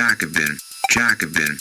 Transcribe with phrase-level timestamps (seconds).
[0.00, 0.58] Jacobin,
[0.88, 1.58] Jacobin.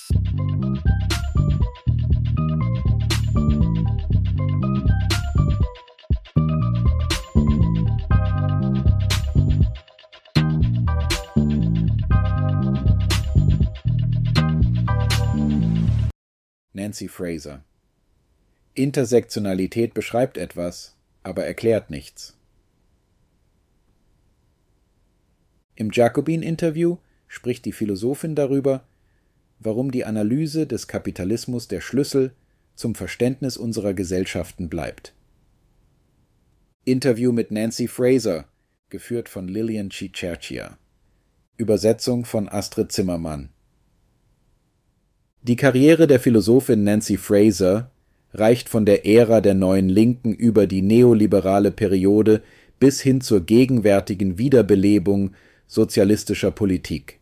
[16.72, 17.66] Nancy Fraser
[18.74, 22.38] Intersektionalität beschreibt etwas, aber erklärt nichts.
[25.76, 27.00] Im Jacobin-Interview
[27.30, 28.84] spricht die Philosophin darüber,
[29.60, 32.34] warum die Analyse des Kapitalismus der Schlüssel
[32.76, 35.14] zum Verständnis unserer Gesellschaften bleibt.
[36.84, 38.46] Interview mit Nancy Fraser,
[38.90, 40.78] geführt von Lillian Cicercia.
[41.56, 43.50] Übersetzung von Astrid Zimmermann.
[45.44, 47.92] Die Karriere der Philosophin Nancy Fraser
[48.34, 52.42] reicht von der Ära der neuen Linken über die neoliberale Periode
[52.80, 55.34] bis hin zur gegenwärtigen Wiederbelebung
[55.68, 57.19] sozialistischer Politik.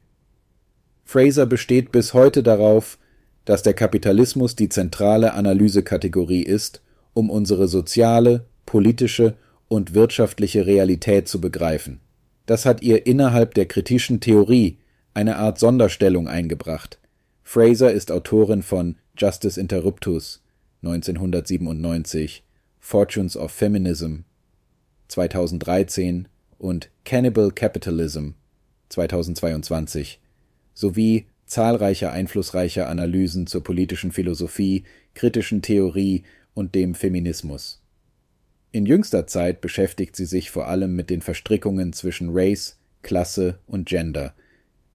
[1.08, 2.98] Fraser besteht bis heute darauf,
[3.46, 6.82] dass der Kapitalismus die zentrale Analysekategorie ist,
[7.14, 9.38] um unsere soziale, politische
[9.70, 12.02] und wirtschaftliche Realität zu begreifen.
[12.46, 14.80] Das hat ihr innerhalb der kritischen Theorie
[15.14, 17.00] eine Art Sonderstellung eingebracht.
[17.42, 20.44] Fraser ist Autorin von Justice Interruptus
[20.84, 22.44] 1997,
[22.82, 24.24] Fortunes of Feminism
[25.08, 26.28] 2013
[26.58, 28.32] und Cannibal Capitalism
[28.90, 30.20] 2022
[30.78, 34.84] sowie zahlreicher einflussreicher Analysen zur politischen Philosophie,
[35.16, 37.82] kritischen Theorie und dem Feminismus.
[38.72, 43.88] In jüngster Zeit beschäftigt sie sich vor allem mit den Verstrickungen zwischen Race, Klasse und
[43.88, 44.36] Gender.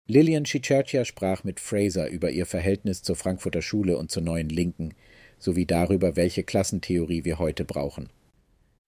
[0.06, 4.94] Lillian Cicercia sprach mit Fraser über ihr Verhältnis zur Frankfurter Schule und zur Neuen Linken
[5.40, 8.08] sowie darüber, welche Klassentheorie wir heute brauchen.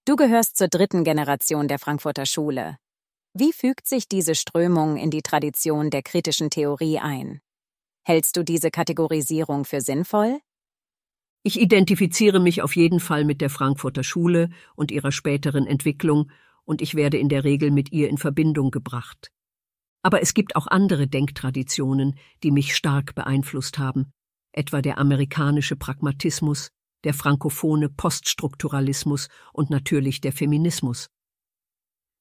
[0.05, 2.77] Du gehörst zur dritten Generation der Frankfurter Schule.
[3.36, 7.41] Wie fügt sich diese Strömung in die Tradition der kritischen Theorie ein?
[8.04, 10.38] Hältst du diese Kategorisierung für sinnvoll?
[11.42, 16.31] Ich identifiziere mich auf jeden Fall mit der Frankfurter Schule und ihrer späteren Entwicklung,
[16.64, 19.32] und ich werde in der Regel mit ihr in Verbindung gebracht.
[20.03, 24.12] Aber es gibt auch andere Denktraditionen, die mich stark beeinflusst haben,
[24.53, 26.70] etwa der amerikanische Pragmatismus,
[27.03, 31.09] der frankophone Poststrukturalismus und natürlich der Feminismus.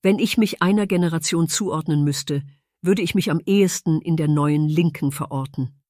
[0.05, 2.43] Wenn ich mich einer Generation zuordnen müsste,
[2.81, 5.81] würde ich mich am ehesten in der neuen Linken verorten.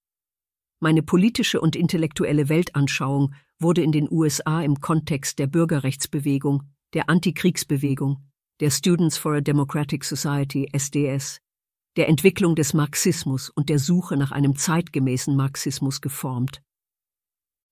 [0.79, 6.61] Meine politische und intellektuelle Weltanschauung wurde in den USA im Kontext der Bürgerrechtsbewegung,
[6.93, 8.23] der Antikriegsbewegung,
[8.59, 11.39] der Students for a Democratic Society SDS,
[11.95, 16.61] der Entwicklung des Marxismus und der Suche nach einem zeitgemäßen Marxismus geformt.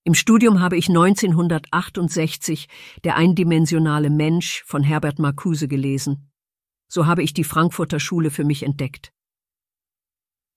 [0.06, 2.68] Im Studium habe ich 1968
[3.04, 6.31] Der eindimensionale Mensch von Herbert Marcuse gelesen.
[6.92, 9.14] So habe ich die Frankfurter Schule für mich entdeckt.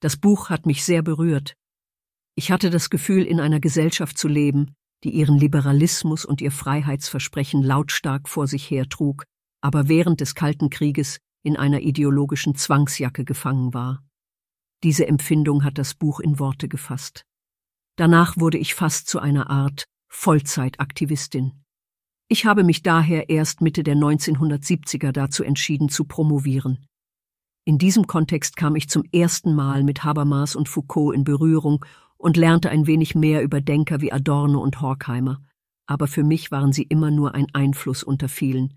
[0.00, 1.54] Das Buch hat mich sehr berührt.
[2.34, 4.74] Ich hatte das Gefühl, in einer Gesellschaft zu leben,
[5.04, 9.22] die ihren Liberalismus und ihr Freiheitsversprechen lautstark vor sich hertrug,
[9.60, 14.02] aber während des Kalten Krieges in einer ideologischen Zwangsjacke gefangen war.
[14.82, 17.24] Diese Empfindung hat das Buch in Worte gefasst.
[17.96, 21.63] Danach wurde ich fast zu einer Art Vollzeitaktivistin.
[22.28, 26.86] Ich habe mich daher erst Mitte der 1970er dazu entschieden zu promovieren.
[27.66, 31.84] In diesem Kontext kam ich zum ersten Mal mit Habermas und Foucault in Berührung
[32.16, 35.42] und lernte ein wenig mehr über Denker wie Adorno und Horkheimer.
[35.86, 38.74] Aber für mich waren sie immer nur ein Einfluss unter vielen.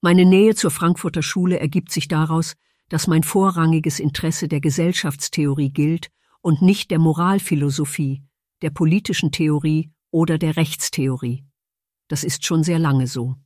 [0.00, 2.54] Meine Nähe zur Frankfurter Schule ergibt sich daraus,
[2.88, 6.08] dass mein vorrangiges Interesse der Gesellschaftstheorie gilt
[6.40, 8.22] und nicht der Moralphilosophie,
[8.62, 11.47] der politischen Theorie oder der Rechtstheorie.
[12.08, 13.36] Das ist schon sehr lange so.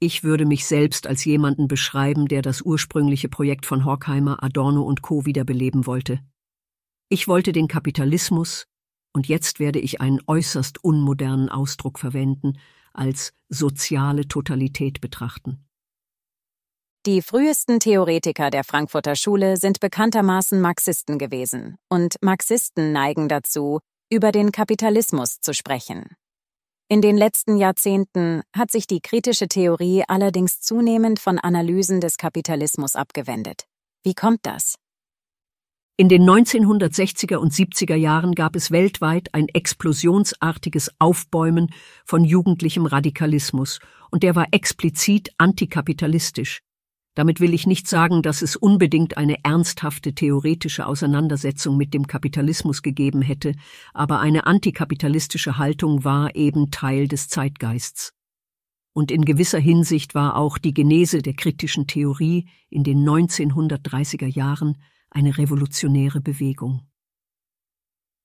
[0.00, 5.02] Ich würde mich selbst als jemanden beschreiben, der das ursprüngliche Projekt von Horkheimer, Adorno und
[5.02, 5.26] Co.
[5.26, 6.20] wiederbeleben wollte.
[7.10, 8.64] Ich wollte den Kapitalismus,
[9.12, 12.58] und jetzt werde ich einen äußerst unmodernen Ausdruck verwenden,
[12.92, 15.64] als soziale Totalität betrachten.
[17.06, 23.80] Die frühesten Theoretiker der Frankfurter Schule sind bekanntermaßen Marxisten gewesen, und Marxisten neigen dazu,
[24.10, 26.16] über den Kapitalismus zu sprechen.
[26.92, 32.96] In den letzten Jahrzehnten hat sich die kritische Theorie allerdings zunehmend von Analysen des Kapitalismus
[32.96, 33.62] abgewendet.
[34.02, 34.74] Wie kommt das?
[35.96, 41.72] In den 1960er und 70er Jahren gab es weltweit ein explosionsartiges Aufbäumen
[42.04, 43.78] von jugendlichem Radikalismus,
[44.10, 46.58] und der war explizit antikapitalistisch,
[47.14, 52.82] damit will ich nicht sagen, dass es unbedingt eine ernsthafte theoretische Auseinandersetzung mit dem Kapitalismus
[52.82, 53.54] gegeben hätte,
[53.92, 58.12] aber eine antikapitalistische Haltung war eben Teil des Zeitgeists.
[58.92, 64.78] Und in gewisser Hinsicht war auch die Genese der kritischen Theorie in den 1930er Jahren
[65.10, 66.86] eine revolutionäre Bewegung.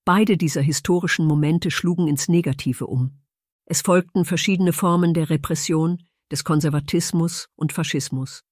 [0.04, 3.18] Beide dieser historischen Momente schlugen ins Negative um.
[3.64, 5.98] Es folgten verschiedene Formen der Repression,
[6.30, 8.42] des Konservatismus und Faschismus.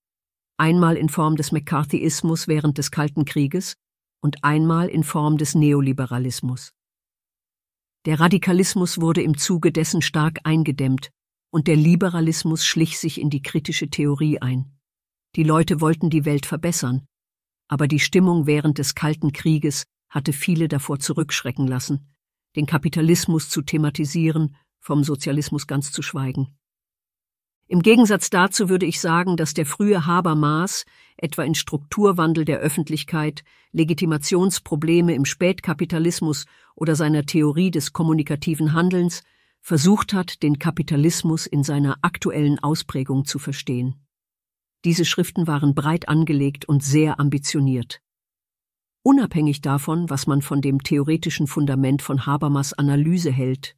[0.57, 3.75] Einmal in Form des McCarthyismus während des Kalten Krieges
[4.21, 6.73] und einmal in Form des Neoliberalismus.
[8.07, 11.11] Der Radikalismus wurde im Zuge dessen stark eingedämmt
[11.51, 14.79] und der Liberalismus schlich sich in die kritische Theorie ein.
[15.37, 17.07] Die Leute wollten die Welt verbessern,
[17.69, 22.15] aber die Stimmung während des Kalten Krieges hatte viele davor zurückschrecken lassen,
[22.55, 26.57] den Kapitalismus zu thematisieren, vom Sozialismus ganz zu schweigen.
[27.67, 30.85] Im Gegensatz dazu würde ich sagen, dass der frühe Habermas,
[31.17, 36.45] etwa in Strukturwandel der Öffentlichkeit, Legitimationsprobleme im Spätkapitalismus
[36.75, 39.23] oder seiner Theorie des kommunikativen Handelns,
[39.61, 43.95] versucht hat, den Kapitalismus in seiner aktuellen Ausprägung zu verstehen.
[44.85, 48.03] Diese Schriften waren breit angelegt und sehr ambitioniert.
[49.03, 53.75] Unabhängig davon, was man von dem theoretischen Fundament von Habermas Analyse hält,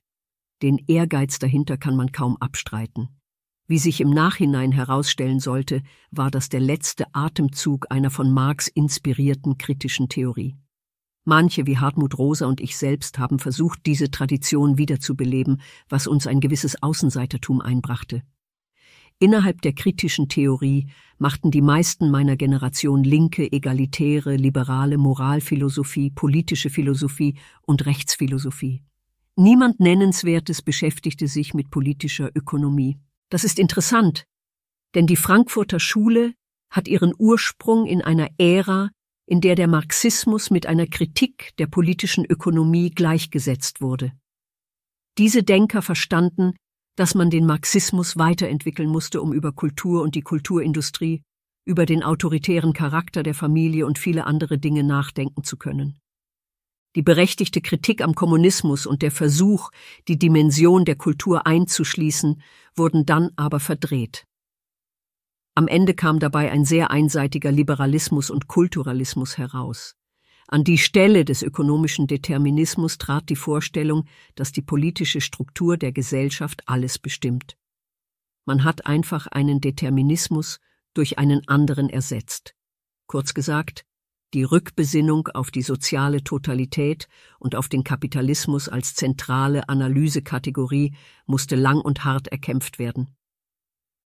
[0.62, 3.08] den Ehrgeiz dahinter kann man kaum abstreiten.
[3.68, 5.82] Wie sich im Nachhinein herausstellen sollte,
[6.12, 10.56] war das der letzte Atemzug einer von Marx inspirierten kritischen Theorie.
[11.24, 16.38] Manche wie Hartmut Rosa und ich selbst haben versucht, diese Tradition wiederzubeleben, was uns ein
[16.38, 18.22] gewisses Außenseitertum einbrachte.
[19.18, 20.88] Innerhalb der kritischen Theorie
[21.18, 28.84] machten die meisten meiner Generation linke, egalitäre, liberale Moralphilosophie, politische Philosophie und Rechtsphilosophie.
[29.34, 32.98] Niemand Nennenswertes beschäftigte sich mit politischer Ökonomie.
[33.30, 34.24] Das ist interessant,
[34.94, 36.34] denn die Frankfurter Schule
[36.70, 38.90] hat ihren Ursprung in einer Ära,
[39.26, 44.12] in der der Marxismus mit einer Kritik der politischen Ökonomie gleichgesetzt wurde.
[45.18, 46.54] Diese Denker verstanden,
[46.96, 51.22] dass man den Marxismus weiterentwickeln musste, um über Kultur und die Kulturindustrie,
[51.66, 55.98] über den autoritären Charakter der Familie und viele andere Dinge nachdenken zu können.
[56.96, 59.70] Die berechtigte Kritik am Kommunismus und der Versuch,
[60.08, 62.42] die Dimension der Kultur einzuschließen,
[62.74, 64.26] wurden dann aber verdreht.
[65.54, 69.94] Am Ende kam dabei ein sehr einseitiger Liberalismus und Kulturalismus heraus.
[70.48, 76.62] An die Stelle des ökonomischen Determinismus trat die Vorstellung, dass die politische Struktur der Gesellschaft
[76.66, 77.58] alles bestimmt.
[78.46, 80.60] Man hat einfach einen Determinismus
[80.94, 82.54] durch einen anderen ersetzt.
[83.06, 83.84] Kurz gesagt,
[84.34, 87.08] die Rückbesinnung auf die soziale Totalität
[87.38, 90.94] und auf den Kapitalismus als zentrale Analysekategorie
[91.26, 93.14] musste lang und hart erkämpft werden.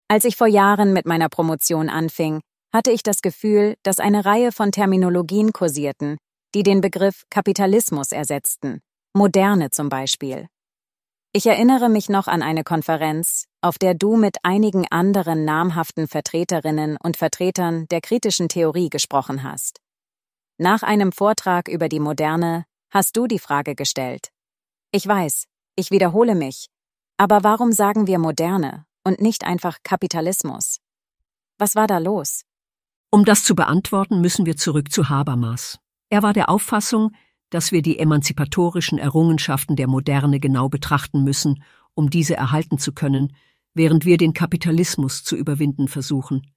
[0.09, 2.41] Als ich vor Jahren mit meiner Promotion anfing,
[2.73, 6.19] hatte ich das Gefühl, dass eine Reihe von Terminologien kursierten,
[6.55, 8.81] die den Begriff Kapitalismus ersetzten,
[9.15, 10.49] Moderne zum Beispiel.
[11.33, 16.97] Ich erinnere mich noch an eine Konferenz, auf der du mit einigen anderen namhaften Vertreterinnen
[17.01, 19.81] und Vertretern der kritischen Theorie gesprochen hast.
[20.63, 24.29] Nach einem Vortrag über die Moderne hast du die Frage gestellt.
[24.93, 26.67] Ich weiß, ich wiederhole mich,
[27.17, 30.81] aber warum sagen wir Moderne und nicht einfach Kapitalismus?
[31.57, 32.43] Was war da los?
[33.09, 35.79] Um das zu beantworten, müssen wir zurück zu Habermas.
[36.11, 37.13] Er war der Auffassung,
[37.49, 41.65] dass wir die emanzipatorischen Errungenschaften der Moderne genau betrachten müssen,
[41.95, 43.35] um diese erhalten zu können,
[43.73, 46.53] während wir den Kapitalismus zu überwinden versuchen.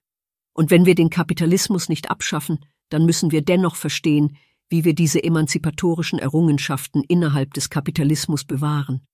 [0.52, 2.58] Und wenn wir den Kapitalismus nicht abschaffen,
[2.88, 4.36] dann müssen wir dennoch verstehen,
[4.68, 9.06] wie wir diese emanzipatorischen Errungenschaften innerhalb des Kapitalismus bewahren.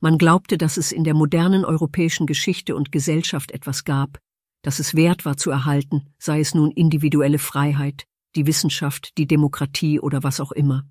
[0.00, 4.18] Man glaubte, dass es in der modernen europäischen Geschichte und Gesellschaft etwas gab,
[4.62, 10.00] das es wert war zu erhalten, sei es nun individuelle Freiheit, die Wissenschaft, die Demokratie
[10.00, 10.84] oder was auch immer.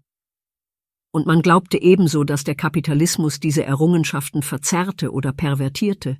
[1.11, 6.17] Und man glaubte ebenso, dass der Kapitalismus diese Errungenschaften verzerrte oder pervertierte,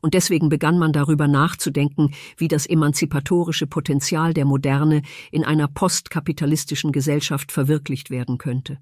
[0.00, 6.92] und deswegen begann man darüber nachzudenken, wie das emanzipatorische Potenzial der Moderne in einer postkapitalistischen
[6.92, 8.78] Gesellschaft verwirklicht werden könnte.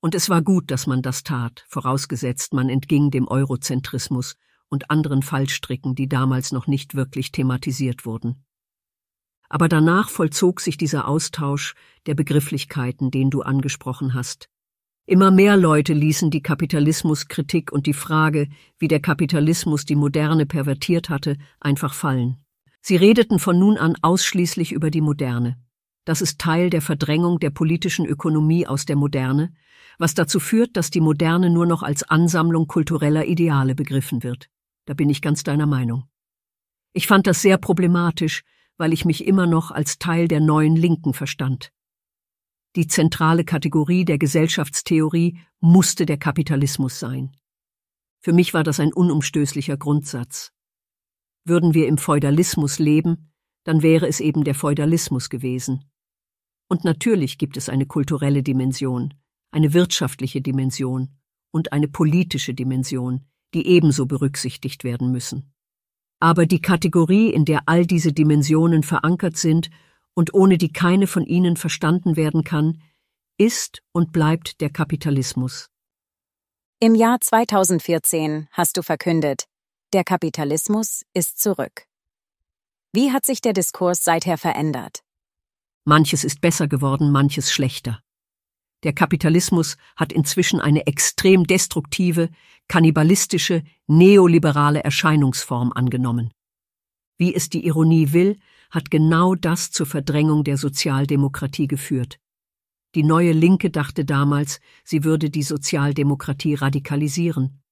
[0.00, 4.36] Und es war gut, dass man das tat, vorausgesetzt man entging dem Eurozentrismus
[4.68, 8.44] und anderen Fallstricken, die damals noch nicht wirklich thematisiert wurden.
[9.48, 11.74] Aber danach vollzog sich dieser Austausch
[12.06, 14.48] der Begrifflichkeiten, den du angesprochen hast.
[15.08, 18.48] Immer mehr Leute ließen die Kapitalismuskritik und die Frage,
[18.80, 22.38] wie der Kapitalismus die Moderne pervertiert hatte, einfach fallen.
[22.80, 25.58] Sie redeten von nun an ausschließlich über die Moderne.
[26.04, 29.52] Das ist Teil der Verdrängung der politischen Ökonomie aus der Moderne,
[29.98, 34.48] was dazu führt, dass die Moderne nur noch als Ansammlung kultureller Ideale begriffen wird.
[34.86, 36.04] Da bin ich ganz deiner Meinung.
[36.92, 38.42] Ich fand das sehr problematisch,
[38.76, 41.70] weil ich mich immer noch als Teil der neuen Linken verstand.
[42.76, 47.34] Die zentrale Kategorie der Gesellschaftstheorie musste der Kapitalismus sein.
[48.20, 50.52] Für mich war das ein unumstößlicher Grundsatz.
[51.46, 53.32] Würden wir im Feudalismus leben,
[53.64, 55.90] dann wäre es eben der Feudalismus gewesen.
[56.68, 59.14] Und natürlich gibt es eine kulturelle Dimension,
[59.50, 61.16] eine wirtschaftliche Dimension
[61.52, 65.54] und eine politische Dimension, die ebenso berücksichtigt werden müssen.
[66.20, 69.70] Aber die Kategorie, in der all diese Dimensionen verankert sind
[70.16, 72.82] und ohne die keine von ihnen verstanden werden kann,
[73.38, 75.68] ist und bleibt der Kapitalismus.
[76.80, 79.46] Im Jahr 2014 hast du verkündet,
[79.92, 81.86] der Kapitalismus ist zurück.
[82.92, 85.02] Wie hat sich der Diskurs seither verändert?
[85.84, 88.00] Manches ist besser geworden, manches schlechter.
[88.84, 92.30] Der Kapitalismus hat inzwischen eine extrem destruktive,
[92.68, 96.32] kannibalistische, neoliberale Erscheinungsform angenommen.
[97.18, 98.38] Wie es die Ironie will,
[98.70, 102.18] hat genau das zur Verdrängung der Sozialdemokratie geführt.
[102.94, 107.62] Die neue Linke dachte damals, sie würde die Sozialdemokratie radikalisieren.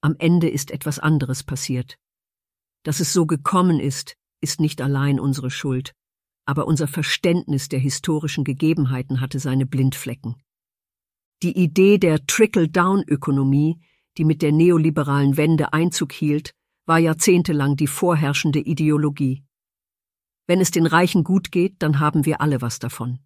[0.00, 1.98] Am Ende ist etwas anderes passiert.
[2.84, 5.94] Dass es so gekommen ist, ist nicht allein unsere Schuld
[6.46, 10.36] aber unser Verständnis der historischen Gegebenheiten hatte seine Blindflecken.
[11.42, 13.80] Die Idee der Trickle-Down-Ökonomie,
[14.16, 16.52] die mit der neoliberalen Wende Einzug hielt,
[16.86, 19.42] war jahrzehntelang die vorherrschende Ideologie.
[20.46, 23.18] Wenn es den Reichen gut geht, dann haben wir alle was davon.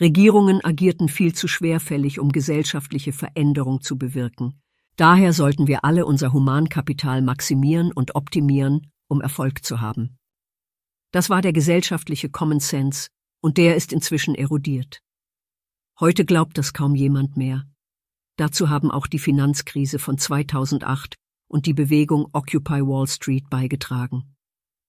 [0.00, 4.60] Regierungen agierten viel zu schwerfällig, um gesellschaftliche Veränderung zu bewirken.
[4.96, 10.18] Daher sollten wir alle unser Humankapital maximieren und optimieren, um Erfolg zu haben.
[11.12, 13.08] Das war der gesellschaftliche Common Sense,
[13.40, 15.02] und der ist inzwischen erodiert.
[15.98, 17.64] Heute glaubt das kaum jemand mehr.
[18.36, 21.14] Dazu haben auch die Finanzkrise von 2008
[21.48, 24.35] und die Bewegung Occupy Wall Street beigetragen.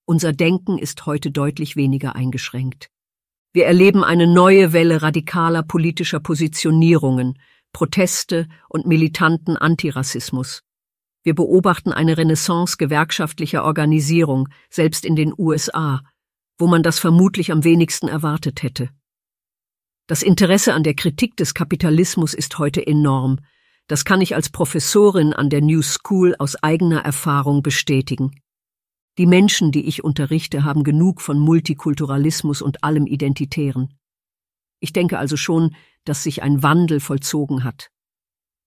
[0.09, 2.89] Unser Denken ist heute deutlich weniger eingeschränkt.
[3.51, 7.37] Wir erleben eine neue Welle radikaler politischer Positionierungen,
[7.73, 10.63] Proteste und militanten Antirassismus.
[11.23, 16.01] Wir beobachten eine Renaissance gewerkschaftlicher Organisierung, selbst in den USA,
[16.57, 18.89] wo man das vermutlich am wenigsten erwartet hätte.
[20.07, 23.39] Das Interesse an der Kritik des Kapitalismus ist heute enorm.
[23.87, 28.31] Das kann ich als Professorin an der New School aus eigener Erfahrung bestätigen.
[29.17, 33.97] Die Menschen, die ich unterrichte, haben genug von Multikulturalismus und allem Identitären.
[34.79, 37.89] Ich denke also schon, dass sich ein Wandel vollzogen hat.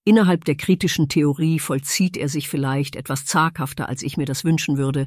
[0.04, 4.76] Innerhalb der kritischen Theorie vollzieht er sich vielleicht etwas zaghafter, als ich mir das wünschen
[4.76, 5.07] würde,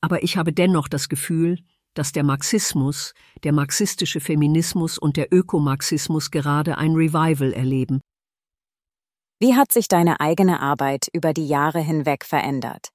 [0.00, 1.58] aber ich habe dennoch das Gefühl,
[1.94, 3.14] dass der Marxismus,
[3.44, 8.00] der marxistische Feminismus und der Ökomarxismus gerade ein Revival erleben.
[9.40, 12.90] Wie hat sich deine eigene Arbeit über die Jahre hinweg verändert?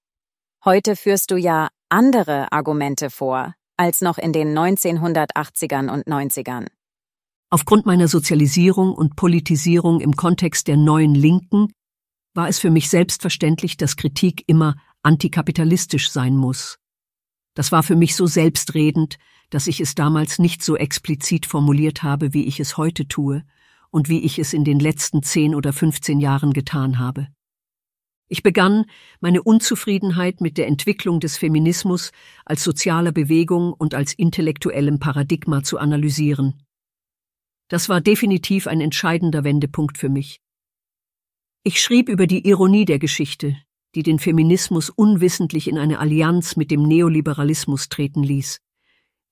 [0.64, 6.68] Heute führst du ja andere Argumente vor als noch in den 1980ern und 90ern.
[7.50, 11.74] Aufgrund meiner Sozialisierung und Politisierung im Kontext der neuen Linken
[12.36, 16.78] war es für mich selbstverständlich, dass Kritik immer antikapitalistisch sein muss.
[17.56, 19.18] Das war für mich so selbstredend,
[19.50, 23.44] dass ich es damals nicht so explizit formuliert habe, wie ich es heute tue
[23.90, 27.30] und wie ich es in den letzten zehn oder fünfzehn Jahren getan habe.
[28.32, 28.86] Ich begann,
[29.20, 32.14] meine Unzufriedenheit mit der Entwicklung des Feminismus
[32.46, 36.64] als sozialer Bewegung und als intellektuellem Paradigma zu analysieren.
[37.68, 40.40] Das war definitiv ein entscheidender Wendepunkt für mich.
[41.64, 43.58] Ich schrieb über die Ironie der Geschichte,
[43.96, 48.62] die den Feminismus unwissentlich in eine Allianz mit dem Neoliberalismus treten ließ.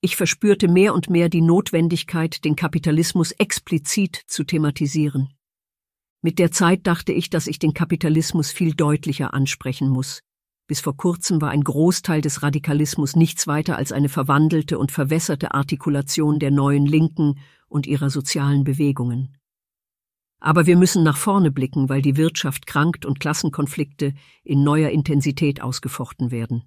[0.02, 5.32] Ich verspürte mehr und mehr die Notwendigkeit, den Kapitalismus explizit zu thematisieren.
[6.22, 10.20] Mit der Zeit dachte ich, dass ich den Kapitalismus viel deutlicher ansprechen muss.
[10.66, 15.54] Bis vor kurzem war ein Großteil des Radikalismus nichts weiter als eine verwandelte und verwässerte
[15.54, 19.36] Artikulation der neuen Linken und ihrer sozialen Bewegungen.
[20.40, 25.60] Aber wir müssen nach vorne blicken, weil die Wirtschaft krankt und Klassenkonflikte in neuer Intensität
[25.60, 26.64] ausgefochten werden.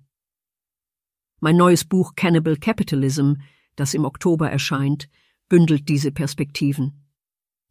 [1.39, 3.33] Mein neues Buch Cannibal Capitalism,
[3.75, 5.09] das im Oktober erscheint,
[5.47, 7.02] bündelt diese Perspektiven.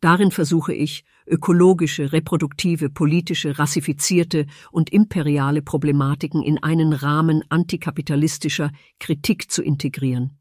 [0.03, 9.51] Darin versuche ich, ökologische, reproduktive, politische, rassifizierte und imperiale Problematiken in einen Rahmen antikapitalistischer Kritik
[9.51, 10.41] zu integrieren.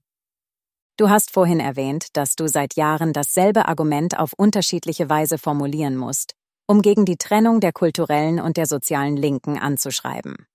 [0.97, 6.33] Du hast vorhin erwähnt, dass du seit Jahren dasselbe Argument auf unterschiedliche Weise formulieren musst,
[6.65, 10.47] um gegen die Trennung der kulturellen und der sozialen Linken anzuschreiben.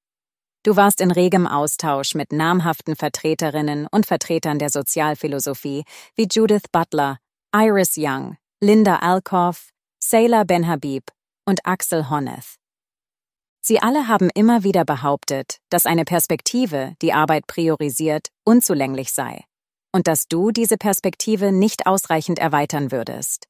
[0.64, 5.84] Du warst in regem Austausch mit namhaften Vertreterinnen und Vertretern der Sozialphilosophie
[6.16, 7.18] wie Judith Butler,
[7.54, 9.68] Iris Young, Linda Alcoff,
[10.02, 11.10] Sailor Ben Habib
[11.44, 12.56] und Axel Honneth.
[13.60, 19.44] Sie alle haben immer wieder behauptet, dass eine Perspektive, die Arbeit priorisiert, unzulänglich sei
[19.92, 23.46] und dass du diese Perspektive nicht ausreichend erweitern würdest.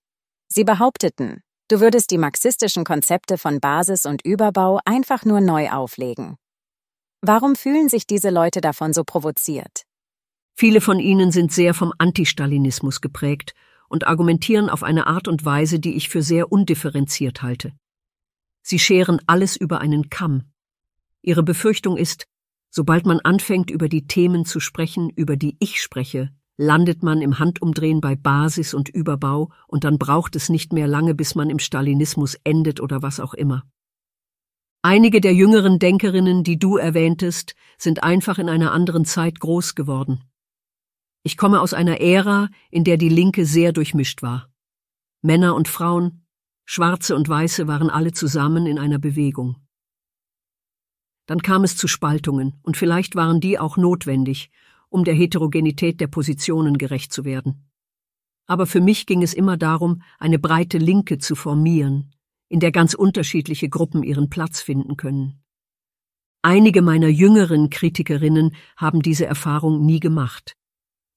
[0.48, 6.34] Sie behaupteten, du würdest die marxistischen Konzepte von Basis und Überbau einfach nur neu auflegen.
[7.20, 9.84] Warum fühlen sich diese Leute davon so provoziert?
[10.56, 13.54] Viele von ihnen sind sehr vom Antistalinismus geprägt
[13.88, 17.72] und argumentieren auf eine Art und Weise, die ich für sehr undifferenziert halte.
[18.62, 20.50] Sie scheren alles über einen Kamm.
[21.22, 22.26] Ihre Befürchtung ist,
[22.70, 27.38] sobald man anfängt, über die Themen zu sprechen, über die ich spreche, landet man im
[27.38, 31.58] Handumdrehen bei Basis und Überbau, und dann braucht es nicht mehr lange, bis man im
[31.58, 33.64] Stalinismus endet oder was auch immer.
[34.82, 40.22] Einige der jüngeren Denkerinnen, die du erwähntest, sind einfach in einer anderen Zeit groß geworden.
[41.26, 44.48] Ich komme aus einer Ära, in der die Linke sehr durchmischt war.
[45.22, 46.24] Männer und Frauen,
[46.64, 49.56] Schwarze und Weiße waren alle zusammen in einer Bewegung.
[51.26, 54.52] Dann kam es zu Spaltungen, und vielleicht waren die auch notwendig,
[54.88, 57.68] um der Heterogenität der Positionen gerecht zu werden.
[58.46, 62.14] Aber für mich ging es immer darum, eine breite Linke zu formieren,
[62.48, 65.42] in der ganz unterschiedliche Gruppen ihren Platz finden können.
[66.42, 70.55] Einige meiner jüngeren Kritikerinnen haben diese Erfahrung nie gemacht.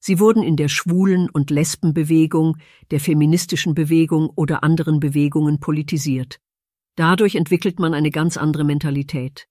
[0.02, 2.56] Sie wurden in der schwulen und Lesbenbewegung,
[2.90, 6.40] der feministischen Bewegung oder anderen Bewegungen politisiert.
[6.96, 9.46] Dadurch entwickelt man eine ganz andere Mentalität.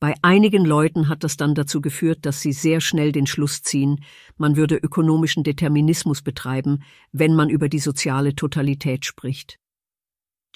[0.00, 4.04] Bei einigen Leuten hat das dann dazu geführt, dass sie sehr schnell den Schluss ziehen,
[4.36, 6.82] man würde ökonomischen Determinismus betreiben,
[7.12, 9.60] wenn man über die soziale Totalität spricht.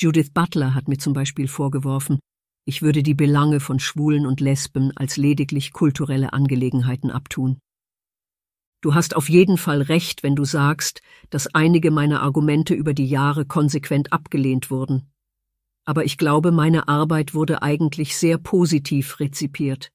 [0.00, 2.18] Judith Butler hat mir zum Beispiel vorgeworfen,
[2.64, 7.60] ich würde die Belange von Schwulen und Lesben als lediglich kulturelle Angelegenheiten abtun.
[8.86, 13.08] Du hast auf jeden Fall recht, wenn du sagst, dass einige meiner Argumente über die
[13.08, 15.10] Jahre konsequent abgelehnt wurden.
[15.84, 19.90] Aber ich glaube, meine Arbeit wurde eigentlich sehr positiv rezipiert.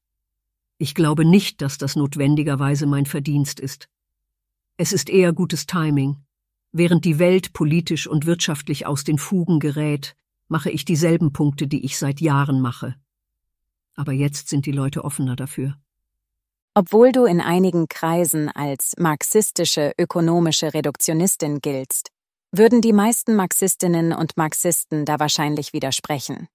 [0.77, 3.87] Ich glaube nicht, dass das notwendigerweise mein Verdienst ist.
[4.75, 6.17] Es ist eher gutes Timing.
[6.73, 10.17] Während die Welt politisch und wirtschaftlich aus den Fugen gerät,
[10.49, 12.95] mache ich dieselben Punkte, die ich seit Jahren mache.
[13.95, 15.77] Aber jetzt sind die Leute offener dafür.
[16.73, 22.11] Obwohl du in einigen Kreisen als marxistische ökonomische Reduktionistin giltst,
[22.53, 26.47] würden die meisten Marxistinnen und Marxisten da wahrscheinlich widersprechen.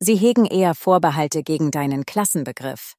[0.00, 2.92] Sie hegen eher Vorbehalte gegen deinen Klassenbegriff.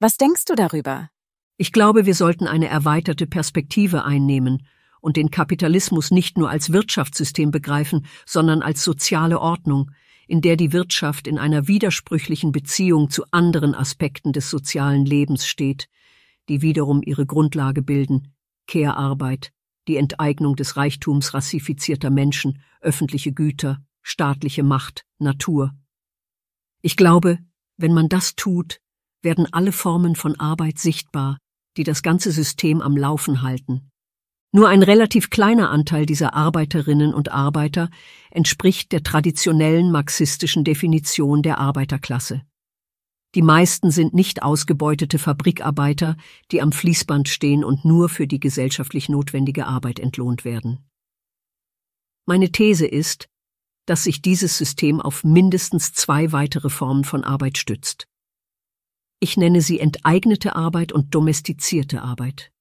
[0.00, 1.10] Was denkst du darüber?
[1.58, 4.66] Ich glaube, wir sollten eine erweiterte Perspektive einnehmen
[5.02, 9.90] und den Kapitalismus nicht nur als Wirtschaftssystem begreifen, sondern als soziale Ordnung,
[10.26, 15.88] in der die Wirtschaft in einer widersprüchlichen Beziehung zu anderen Aspekten des sozialen Lebens steht,
[16.48, 18.34] die wiederum ihre Grundlage bilden
[18.66, 19.52] Kehrarbeit,
[19.88, 25.74] die Enteignung des Reichtums rassifizierter Menschen, öffentliche Güter, staatliche Macht, Natur.
[26.80, 27.38] Ich glaube,
[27.76, 28.80] wenn man das tut,
[29.22, 31.38] werden alle Formen von Arbeit sichtbar,
[31.76, 33.90] die das ganze System am Laufen halten.
[34.54, 37.90] Nur ein relativ kleiner Anteil dieser Arbeiterinnen und Arbeiter
[38.30, 42.42] entspricht der traditionellen marxistischen Definition der Arbeiterklasse.
[43.34, 46.16] Die meisten sind nicht ausgebeutete Fabrikarbeiter,
[46.52, 50.88] die am Fließband stehen und nur für die gesellschaftlich notwendige Arbeit entlohnt werden.
[52.24, 53.28] Meine These ist,
[53.86, 58.06] dass sich dieses System auf mindestens zwei weitere Formen von Arbeit stützt.
[59.18, 62.53] Ich nenne sie enteignete Arbeit und domestizierte Arbeit.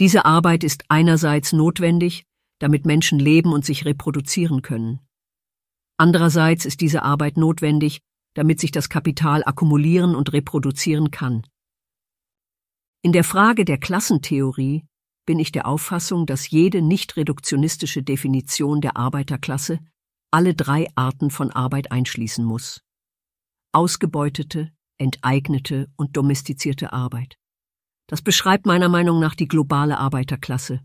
[0.00, 2.24] Diese Arbeit ist einerseits notwendig,
[2.58, 5.00] damit Menschen leben und sich reproduzieren können.
[5.98, 8.00] Andererseits ist diese Arbeit notwendig,
[8.34, 11.46] damit sich das Kapital akkumulieren und reproduzieren kann.
[13.02, 14.86] In der Frage der Klassentheorie
[15.26, 19.80] bin ich der Auffassung, dass jede nicht reduktionistische Definition der Arbeiterklasse
[20.30, 22.82] alle drei Arten von Arbeit einschließen muss.
[23.72, 27.39] Ausgebeutete, enteignete und domestizierte Arbeit.
[28.10, 30.80] Das beschreibt meiner Meinung nach die globale Arbeiterklasse.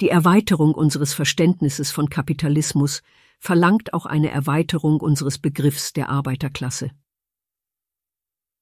[0.00, 3.02] Die Erweiterung unseres Verständnisses von Kapitalismus
[3.38, 6.90] verlangt auch eine Erweiterung unseres Begriffs der Arbeiterklasse.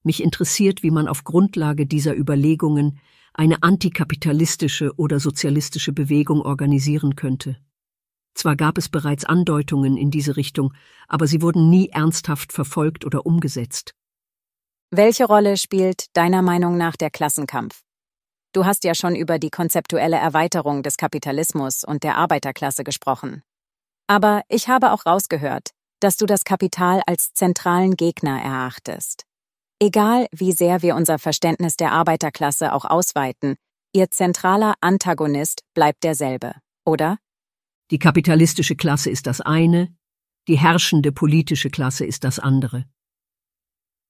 [0.02, 3.00] Mich interessiert, wie man auf Grundlage dieser Überlegungen
[3.32, 7.56] eine antikapitalistische oder sozialistische Bewegung organisieren könnte.
[8.34, 10.74] Zwar gab es bereits Andeutungen in diese Richtung,
[11.08, 13.94] aber sie wurden nie ernsthaft verfolgt oder umgesetzt.
[14.90, 17.80] Welche Rolle spielt deiner Meinung nach der Klassenkampf?
[18.54, 23.42] Du hast ja schon über die konzeptuelle Erweiterung des Kapitalismus und der Arbeiterklasse gesprochen.
[24.06, 29.24] Aber ich habe auch rausgehört, dass du das Kapital als zentralen Gegner erachtest.
[29.80, 33.56] Egal, wie sehr wir unser Verständnis der Arbeiterklasse auch ausweiten,
[33.92, 37.18] ihr zentraler Antagonist bleibt derselbe, oder?
[37.90, 39.96] Die kapitalistische Klasse ist das eine,
[40.46, 42.84] die herrschende politische Klasse ist das andere.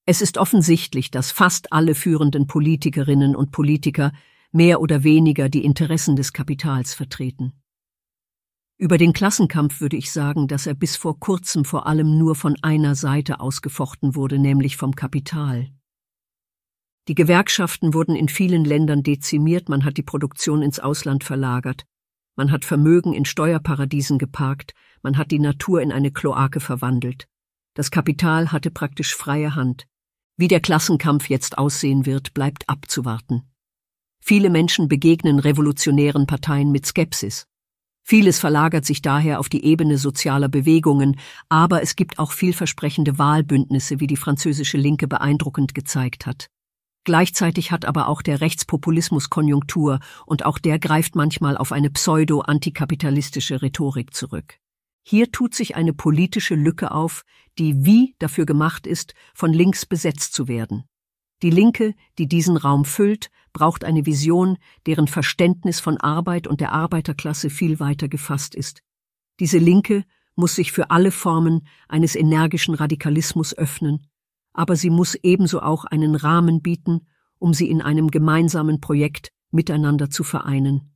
[0.05, 4.11] Es ist offensichtlich, dass fast alle führenden Politikerinnen und Politiker
[4.55, 7.51] mehr oder weniger die Interessen des Kapitals vertreten.
[8.77, 12.55] Über den Klassenkampf würde ich sagen, dass er bis vor kurzem vor allem nur von
[12.61, 15.69] einer Seite ausgefochten wurde, nämlich vom Kapital.
[17.09, 21.85] Die Gewerkschaften wurden in vielen Ländern dezimiert, man hat die Produktion ins Ausland verlagert.
[22.37, 27.27] Man hat Vermögen in Steuerparadiesen geparkt, man hat die Natur in eine Kloake verwandelt.
[27.73, 29.85] Das Kapital hatte praktisch freie Hand.
[30.37, 33.43] Wie der Klassenkampf jetzt aussehen wird, bleibt abzuwarten.
[34.27, 37.45] Viele Menschen begegnen revolutionären Parteien mit Skepsis.
[38.01, 43.99] Vieles verlagert sich daher auf die Ebene sozialer Bewegungen, aber es gibt auch vielversprechende Wahlbündnisse,
[43.99, 46.47] wie die französische Linke beeindruckend gezeigt hat.
[47.03, 53.61] Gleichzeitig hat aber auch der Rechtspopulismus Konjunktur und auch der greift manchmal auf eine pseudo-antikapitalistische
[53.61, 54.57] Rhetorik zurück.
[55.03, 57.25] Hier tut sich eine politische Lücke auf,
[57.59, 60.85] die wie dafür gemacht ist, von links besetzt zu werden.
[61.43, 66.73] Die Linke, die diesen Raum füllt, braucht eine Vision, deren Verständnis von Arbeit und der
[66.73, 68.81] Arbeiterklasse viel weiter gefasst ist.
[69.39, 70.03] Diese Linke
[70.35, 74.07] muss sich für alle Formen eines energischen Radikalismus öffnen,
[74.53, 77.07] aber sie muss ebenso auch einen Rahmen bieten,
[77.39, 80.93] um sie in einem gemeinsamen Projekt miteinander zu vereinen.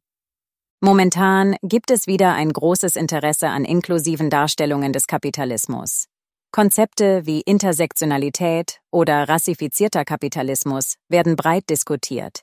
[0.82, 6.08] Momentan gibt es wieder ein großes Interesse an inklusiven Darstellungen des Kapitalismus.
[6.52, 12.42] Konzepte wie Intersektionalität oder rassifizierter Kapitalismus werden breit diskutiert.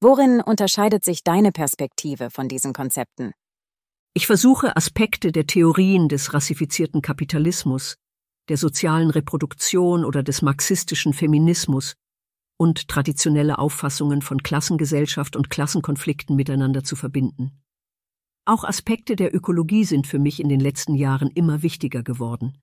[0.00, 3.32] Worin unterscheidet sich deine Perspektive von diesen Konzepten?
[4.14, 7.96] Ich versuche Aspekte der Theorien des rassifizierten Kapitalismus,
[8.48, 11.94] der sozialen Reproduktion oder des marxistischen Feminismus
[12.56, 17.60] und traditionelle Auffassungen von Klassengesellschaft und Klassenkonflikten miteinander zu verbinden.
[18.44, 22.56] Auch Aspekte der Ökologie sind für mich in den letzten Jahren immer wichtiger geworden.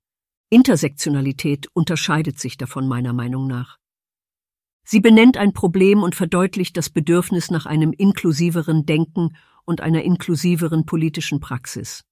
[0.48, 3.76] Intersektionalität unterscheidet sich davon meiner Meinung nach.
[4.86, 10.86] Sie benennt ein Problem und verdeutlicht das Bedürfnis nach einem inklusiveren Denken und einer inklusiveren
[10.86, 12.04] politischen Praxis.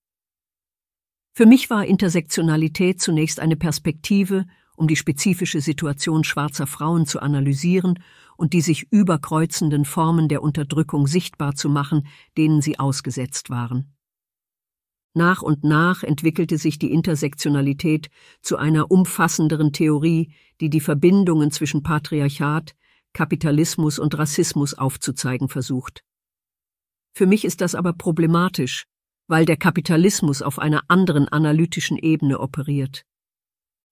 [1.33, 4.45] Für mich war Intersektionalität zunächst eine Perspektive
[4.77, 8.03] um die spezifische Situation schwarzer Frauen zu analysieren
[8.37, 12.07] und die sich überkreuzenden Formen der Unterdrückung sichtbar zu machen,
[12.37, 13.95] denen sie ausgesetzt waren.
[15.15, 18.11] Nach und nach entwickelte sich die Intersektionalität
[18.43, 22.75] zu einer umfassenderen Theorie, die die Verbindungen zwischen Patriarchat,
[23.13, 26.03] Kapitalismus und Rassismus aufzuzeigen versucht.
[27.17, 28.87] Für mich ist das aber problematisch,
[29.29, 33.05] weil der Kapitalismus auf einer anderen analytischen Ebene operiert.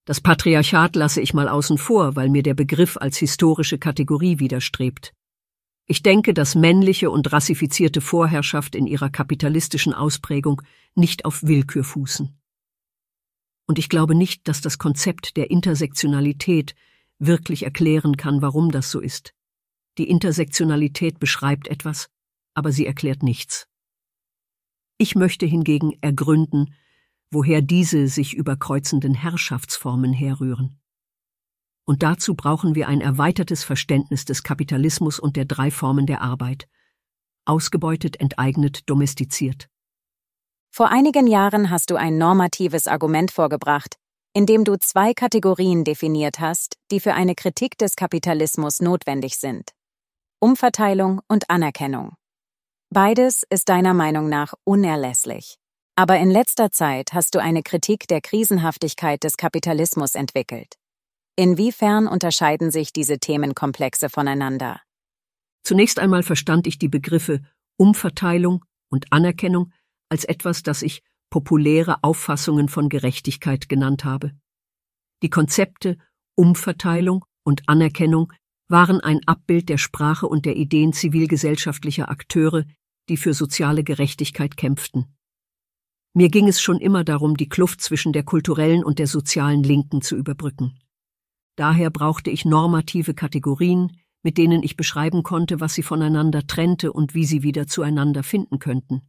[0.05, 5.13] Das Patriarchat lasse ich mal außen vor, weil mir der Begriff als historische Kategorie widerstrebt.
[5.85, 10.61] Ich denke, dass männliche und rassifizierte Vorherrschaft in ihrer kapitalistischen Ausprägung
[10.95, 12.37] nicht auf Willkür fußen.
[13.65, 16.75] Und ich glaube nicht, dass das Konzept der Intersektionalität
[17.19, 19.33] wirklich erklären kann, warum das so ist.
[19.97, 22.09] Die Intersektionalität beschreibt etwas,
[22.53, 23.67] aber sie erklärt nichts.
[24.97, 26.75] Ich möchte hingegen ergründen,
[27.31, 30.79] woher diese sich überkreuzenden Herrschaftsformen herrühren.
[31.85, 36.67] Und dazu brauchen wir ein erweitertes Verständnis des Kapitalismus und der drei Formen der Arbeit.
[37.45, 39.69] Ausgebeutet, enteignet, domestiziert.
[40.75, 43.97] Vor einigen Jahren hast du ein normatives Argument vorgebracht,
[44.33, 49.69] indem du zwei Kategorien definiert hast, die für eine Kritik des Kapitalismus notwendig sind.
[50.39, 52.15] Umverteilung und Anerkennung.
[52.89, 55.59] Beides ist deiner Meinung nach unerlässlich.
[55.95, 60.73] Aber in letzter Zeit hast du eine Kritik der Krisenhaftigkeit des Kapitalismus entwickelt.
[61.35, 64.81] Inwiefern unterscheiden sich diese Themenkomplexe voneinander?
[65.61, 67.43] Zunächst einmal verstand ich die Begriffe
[67.77, 69.71] Umverteilung und Anerkennung
[70.13, 74.31] als etwas, das ich populäre Auffassungen von Gerechtigkeit genannt habe.
[75.23, 75.97] Die Konzepte
[76.35, 78.31] Umverteilung und Anerkennung
[78.67, 82.65] waren ein Abbild der Sprache und der Ideen zivilgesellschaftlicher Akteure,
[83.09, 85.17] die für soziale Gerechtigkeit kämpften.
[86.13, 90.03] Mir ging es schon immer darum, die Kluft zwischen der kulturellen und der sozialen Linken
[90.03, 90.77] zu überbrücken.
[91.55, 97.15] Daher brauchte ich normative Kategorien, mit denen ich beschreiben konnte, was sie voneinander trennte und
[97.15, 99.01] wie sie wieder zueinander finden könnten.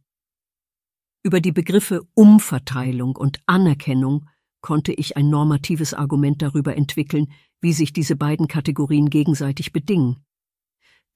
[1.25, 4.27] Über die Begriffe Umverteilung und Anerkennung
[4.61, 10.23] konnte ich ein normatives Argument darüber entwickeln, wie sich diese beiden Kategorien gegenseitig bedingen.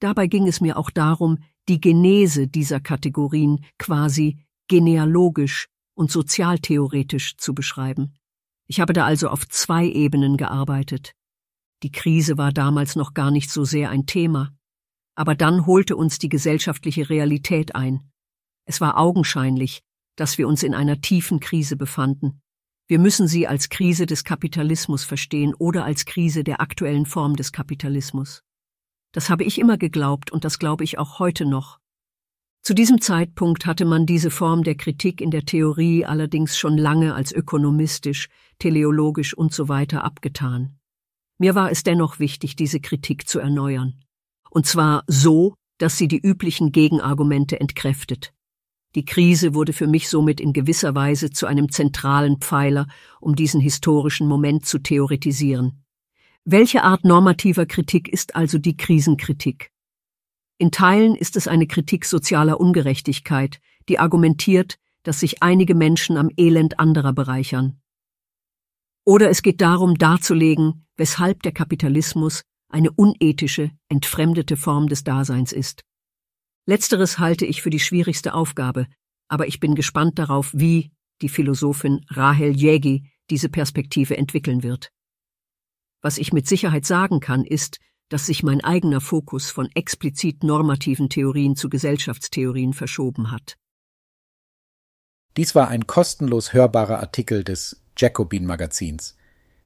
[0.00, 7.54] Dabei ging es mir auch darum, die Genese dieser Kategorien quasi genealogisch und sozialtheoretisch zu
[7.54, 8.14] beschreiben.
[8.66, 11.12] Ich habe da also auf zwei Ebenen gearbeitet.
[11.84, 14.50] Die Krise war damals noch gar nicht so sehr ein Thema,
[15.14, 18.10] aber dann holte uns die gesellschaftliche Realität ein.
[18.64, 19.84] Es war augenscheinlich,
[20.20, 22.42] dass wir uns in einer tiefen Krise befanden.
[22.86, 27.52] Wir müssen sie als Krise des Kapitalismus verstehen oder als Krise der aktuellen Form des
[27.52, 28.42] Kapitalismus.
[29.12, 31.78] Das habe ich immer geglaubt und das glaube ich auch heute noch.
[32.62, 37.14] Zu diesem Zeitpunkt hatte man diese Form der Kritik in der Theorie allerdings schon lange
[37.14, 38.28] als ökonomistisch,
[38.58, 40.78] teleologisch und so weiter abgetan.
[41.38, 44.04] Mir war es dennoch wichtig, diese Kritik zu erneuern.
[44.50, 48.34] Und zwar so, dass sie die üblichen Gegenargumente entkräftet.
[48.96, 52.86] Die Krise wurde für mich somit in gewisser Weise zu einem zentralen Pfeiler,
[53.20, 55.84] um diesen historischen Moment zu theoretisieren.
[56.44, 59.70] Welche Art normativer Kritik ist also die Krisenkritik?
[60.58, 66.28] In Teilen ist es eine Kritik sozialer Ungerechtigkeit, die argumentiert, dass sich einige Menschen am
[66.36, 67.80] Elend anderer bereichern.
[69.04, 75.84] Oder es geht darum darzulegen, weshalb der Kapitalismus eine unethische, entfremdete Form des Daseins ist.
[76.66, 78.86] Letzteres halte ich für die schwierigste Aufgabe,
[79.28, 80.92] aber ich bin gespannt darauf, wie
[81.22, 84.90] die Philosophin Rahel Jägi diese Perspektive entwickeln wird.
[86.02, 91.08] Was ich mit Sicherheit sagen kann, ist, dass sich mein eigener Fokus von explizit normativen
[91.08, 93.56] Theorien zu Gesellschaftstheorien verschoben hat.
[95.36, 99.16] Dies war ein kostenlos hörbarer Artikel des Jacobin Magazins.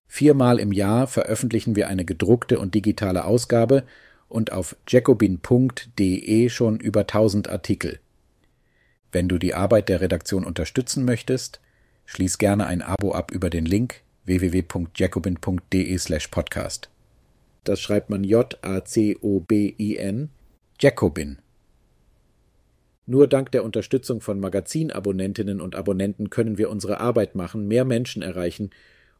[0.06, 3.84] Viermal im Jahr veröffentlichen wir eine gedruckte und digitale Ausgabe
[4.28, 8.00] und auf jacobin.de schon über 1000 Artikel.
[9.12, 11.60] Wenn du die Arbeit der Redaktion unterstützen möchtest,
[12.06, 16.90] schließ gerne ein Abo ab über den Link www.jacobin.de/podcast.
[17.62, 20.30] Das schreibt man J-A-C-O-B-I-N,
[20.80, 21.38] Jacobin.
[23.06, 28.22] Nur dank der Unterstützung von Magazinabonnentinnen und Abonnenten können wir unsere Arbeit machen, mehr Menschen
[28.22, 28.70] erreichen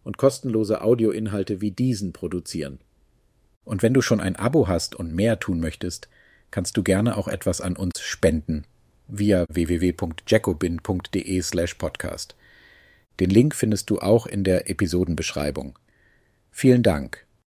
[0.03, 2.79] und kostenlose Audioinhalte wie diesen produzieren.
[3.65, 6.09] Und wenn du schon ein Abo hast und mehr tun möchtest,
[6.51, 8.65] kannst du gerne auch etwas an uns spenden
[9.09, 12.37] via www.jacobin.de/podcast.
[13.21, 15.79] Den Link findest du auch in der Episodenbeschreibung.
[16.51, 17.24] Vielen Dank.